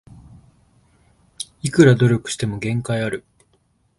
[1.61, 3.23] いくら努力しても限界ある